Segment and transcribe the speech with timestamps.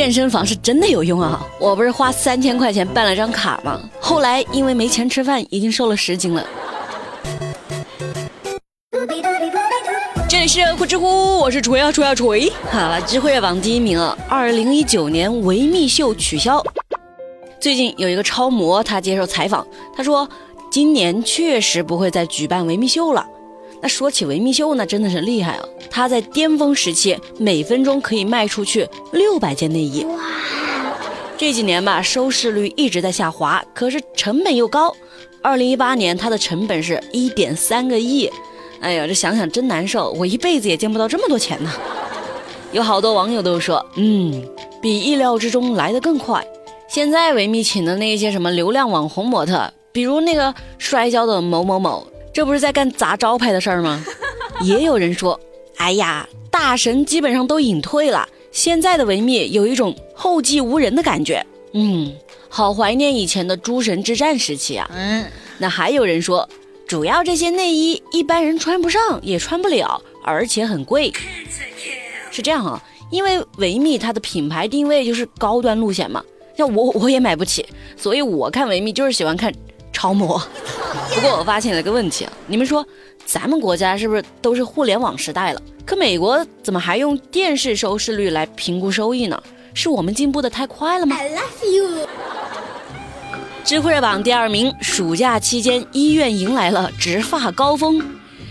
[0.00, 1.46] 健身房是真的有用啊！
[1.58, 3.78] 我不是花三千块钱办了张卡吗？
[4.00, 6.42] 后来因为没钱吃饭，已经瘦了十斤了。
[10.26, 12.50] 这里是呼知乎，我是锤啊锤啊锤！
[12.70, 14.16] 好了，智慧热榜第一名啊！
[14.26, 16.64] 二零一九年维密秀取消。
[17.60, 20.26] 最近有一个超模，他接受采访，他说
[20.72, 23.26] 今年确实不会再举办维密秀了。
[23.82, 25.64] 那说起维密秀，那真的是厉害啊！
[25.90, 30.04] 它在巅峰时期，每分钟可以卖出去六百件内衣。
[30.04, 30.18] 哇！
[31.38, 34.94] 这几年吧，收视率一直在下滑，可是成本又高。
[35.42, 38.30] 二零一八年，它的成本是一点三个亿。
[38.80, 41.72] 哎呀，这想想真难受，我一辈子也见不到这么多钱呢。
[42.72, 44.46] 有好多网友都说，嗯，
[44.82, 46.46] 比意料之中来得更快。
[46.88, 52.06] 现在维密请的那些什么流量网红模特，比如那个摔跤的某某某。
[52.40, 54.02] 这不是在干砸招牌的事儿吗？
[54.64, 55.38] 也有人说，
[55.76, 61.44] 哎呀，大神基本上都隐退了，现在的维密有一种后继无人的感觉。
[61.74, 62.10] 嗯，
[62.48, 64.90] 好怀念以前的诸神之战时期啊。
[64.94, 65.26] 嗯，
[65.58, 66.48] 那还有人说，
[66.86, 71.12] 主要这些内衣一般人穿不上，也穿不了，而且很贵。
[72.30, 76.24] 是这样啊，因为维密它的品牌定位就是高端路线嘛，
[76.56, 77.66] 像我我也买不起，
[77.98, 79.52] 所以我看维密就是喜欢看
[79.92, 80.42] 超模。
[81.14, 82.86] 不过我发现了个问题啊，你们说
[83.24, 85.62] 咱们国家是不是都是互联网时代了？
[85.84, 89.40] 可美国怎么还用电视收视率来评估收益呢？
[89.72, 92.08] 是我们进步的太快了吗？I love you。
[93.62, 98.02] 智慧热榜第二名，暑假期间医院迎来了植发高峰，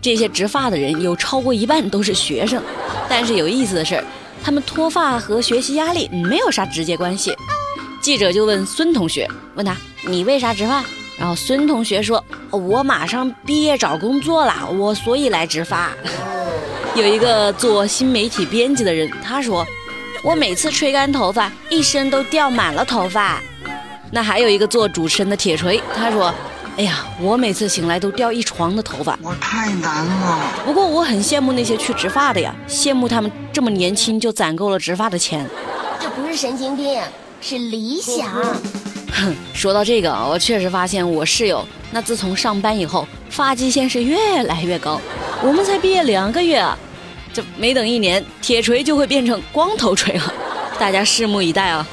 [0.00, 2.62] 这些植发的人有超过一半都是学生。
[3.08, 4.02] 但是有意思的是，
[4.42, 7.36] 他们脱发和学习压力没有啥直接关系。
[8.00, 10.82] 记者就问孙同学，问他你为啥植发？
[11.22, 15.92] 然后孙同学说：“我马上毕业找工作了，我所以来植发。”
[16.96, 19.64] 有一个做新媒体编辑的人，他说
[20.24, 23.40] ：“我每次吹干头发，一身都掉满了头发。”
[24.10, 26.34] 那还有一个做主持人的铁锤，他说
[26.76, 30.52] ：“哎呀，我每次醒来都掉一床的头发，我太难了。
[30.66, 35.48] 不过我很羡慕那些去植发的呀，羡慕他们这么年轻就攒够了植发的钱。”
[36.02, 37.00] 这不是神经病，
[37.40, 38.28] 是理想。
[39.12, 45.00] 哼， 说到这个，我确实发现我室友那自从上班以后，发际线是越来越高。
[45.42, 46.76] 我们才毕业两个月啊，
[47.32, 50.32] 这没等一年，铁锤就会变成光头锤了。
[50.78, 51.86] 大家拭目以待啊！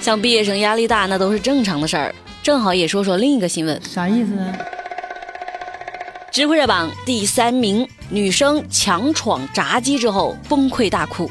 [0.00, 2.12] 像毕业生压力大，那都是正常的事儿。
[2.42, 4.52] 正好也说说另一个新闻，啥意思呢？
[6.36, 11.30] 知乎热榜第三名，女生强闯闸机之后崩溃大哭。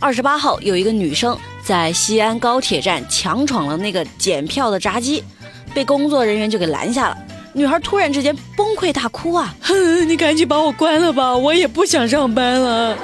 [0.00, 1.38] 二十八号有一个女生。
[1.62, 5.22] 在西安高铁站强闯了那个检票的闸机，
[5.74, 7.18] 被工作人员就给拦下了。
[7.52, 9.54] 女孩突然之间崩溃大哭啊！
[9.60, 12.96] 哼，你赶紧把我关了吧，我也不想上班了。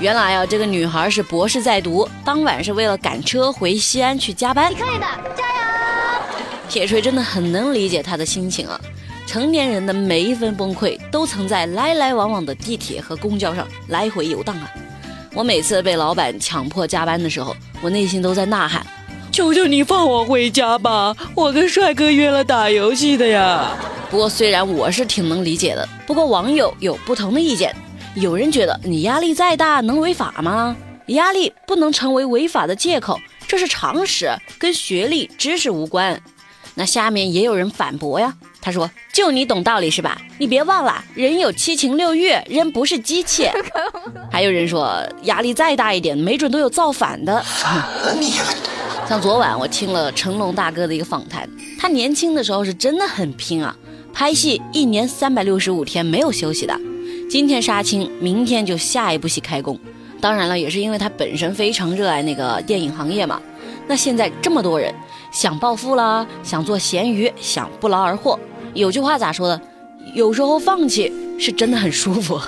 [0.00, 4.70] 原来啊，这个女孩是博士在读，当晚是为了赶车回西安去加班。
[4.70, 5.62] 你可以的，加油！
[6.68, 8.78] 铁锤真的很能理解她的心情啊。
[9.28, 14.72] 成年人的每一分崩溃，都曾在来来往往的地铁和公交上来回游荡啊。
[15.34, 18.86] 我每次被老板强迫加班的时候，我内心都在呐喊
[19.30, 23.76] ：“求求你放我回家吧，我跟帅哥约了打游戏的呀。”
[24.10, 27.76] 不过虽然我是挺能理解的，不过网友有不同的意见。
[28.14, 30.74] 有人觉得你压力再大能违法吗？
[31.08, 36.18] 压力不能成为违法的借口，这是常识，跟学历、知识无关。
[36.78, 38.32] 那下面也有人反驳呀。
[38.60, 40.20] 他说：“就你懂道理是吧？
[40.38, 43.48] 你别忘了，人有七情六欲，人不是机器。”
[44.30, 47.42] 还有人说，压力再大一点，没准都有造反的。
[47.42, 48.54] 反了你了！
[49.08, 53.74] 像昨晚我听了成龙大哥的一个访谈，他年轻的时候是真的很拼啊，
[54.12, 56.78] 拍戏一年三百六十五天没有休息的，
[57.28, 59.78] 今天杀青，明天就下一部戏开工。
[60.20, 63.40] 当然了，也是因为他本身非常热爱那个电影行业嘛。
[63.88, 64.94] 那现在这么多人
[65.32, 68.38] 想暴富啦，想做咸鱼，想不劳而获。
[68.74, 69.60] 有句话咋说的？
[70.14, 72.38] 有时候放弃是真的很舒服，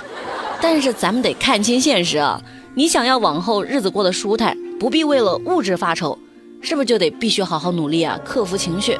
[0.61, 2.41] 但是咱们得看清现实啊！
[2.73, 6.17] 你想要往后日子过得舒坦，不必为了物质发愁，
[6.61, 8.97] 是不是就得必须好好努力啊，克服情绪？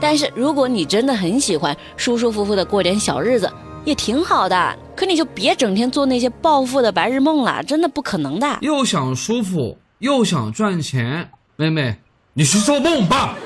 [0.00, 3.50] 但是如果你真的很喜欢舒舒服服的过点小日子，
[3.84, 4.76] 也挺好的。
[4.96, 8.58] 可你就别整天做那些暴富的白日梦了，真的不可能的。
[8.60, 11.94] 又想舒服，又想赚钱，妹妹，
[12.32, 13.36] 你是做梦吧？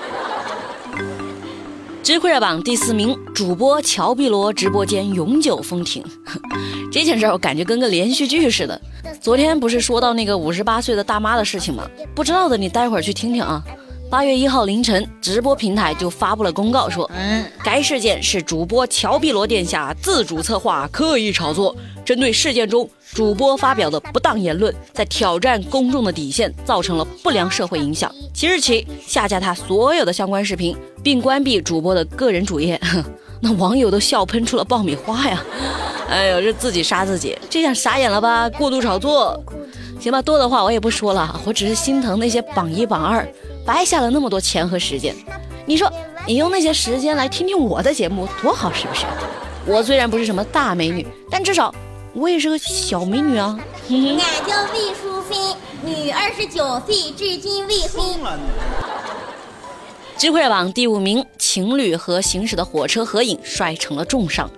[2.05, 6.05] 知乎热榜第四名，主播乔碧萝直播间永久封停。
[6.93, 8.81] 这件事我感觉跟个连续剧似的。
[9.20, 11.85] 昨天不是说到那个五十八岁的大妈的事情吗？
[12.14, 13.61] 不知道的你待会儿去听听啊。
[14.08, 17.11] 八月一号凌晨，直播平台就发布了公告说，
[17.64, 21.75] 该事件是主播乔碧罗殿下自主策划、刻意炒作，
[22.05, 28.12] 针对事件中主播发表的不当言论，在挑战公众的底线，造成了不良社会影响。
[28.32, 32.81] 即日起下架他所有的相关视频，并关闭主播的个人主页。
[33.43, 35.44] 那网友都笑喷出了爆米花呀！
[36.09, 38.49] 哎呦，这自己杀自己，这下傻眼了吧？
[38.50, 39.38] 过度炒作，
[40.00, 43.29] 行吧，多的话我也不说了，我只是心疼那些榜一榜二。
[43.66, 45.14] 白下了那么多钱和时间，
[45.66, 45.92] 你说
[46.24, 49.04] 你用那些时间来听听我的节目多好，是不是？
[49.66, 51.74] 我虽然不是什么大美女，但至少
[52.14, 53.58] 我也是个小美女啊。
[53.90, 53.98] 俺
[54.46, 55.36] 叫魏淑芬，
[55.84, 58.38] 女，二十九岁，至今未婚。
[60.16, 64.48] 智慧榜第五名，情侣和行驶的火车合影摔成了重伤。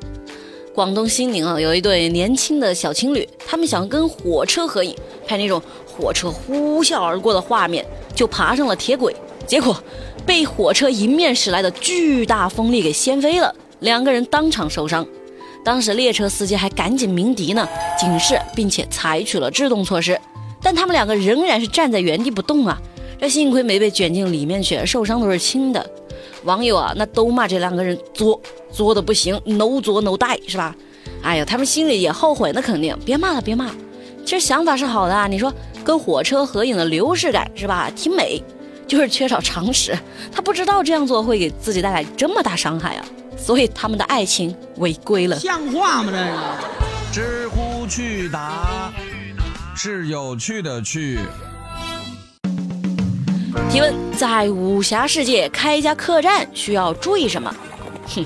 [0.74, 4.94] 广东兴宁啊，有一对年轻的小情侣，他们想跟火车合影，
[5.26, 7.84] 拍那种火车呼啸而过的画面。
[8.18, 9.14] 就爬上了铁轨，
[9.46, 9.80] 结果
[10.26, 15.06] 被火车迎面驶来的巨大风力给掀飞了，两个人当场受伤。
[15.64, 20.20] 当时列车司机还赶紧鸣笛呢，警示，并且采取了制动措施，
[20.60, 22.76] 但他们两个仍然是站在原地不动啊。
[23.20, 25.88] 这幸亏没被卷进里面去，受伤都是轻的。
[26.42, 28.40] 网友啊，那都骂这两个人作
[28.72, 30.74] 作的不行，no 作 no die 是吧？
[31.22, 33.70] 哎呀，他们心里也后悔，那肯定别骂了，别骂。
[34.24, 35.54] 其实想法是好的啊，你说。
[35.88, 37.90] 跟火车合影的流逝感是吧？
[37.96, 38.44] 挺美，
[38.86, 39.98] 就是缺少常识。
[40.30, 43.04] 他不知道这样做会给自己带来这么大伤害啊，
[43.38, 45.38] 所以他们的爱情违规了。
[45.38, 46.12] 像话吗？
[47.10, 47.40] 这个？
[47.40, 48.92] 知乎去答
[49.74, 51.20] 是有趣的去。
[53.70, 57.50] 提问：在武侠世界开一家客栈需要注意什么？
[58.08, 58.22] 哼，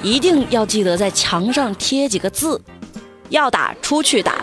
[0.00, 2.62] 一定要记得在墙上贴几个字，
[3.30, 4.36] 要打出去打。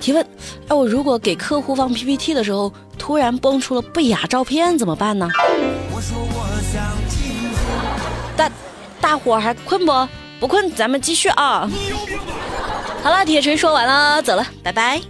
[0.00, 0.24] 提问：
[0.68, 5.28] 哎，我如果给客户放 PPT 的时候，突然蹦出了不雅照片，怎么办呢？
[8.36, 8.50] 大
[9.00, 10.08] 大伙还困不？
[10.38, 11.68] 不困，咱们继续啊！
[13.02, 15.00] 好了，铁锤说完了，走了，拜拜。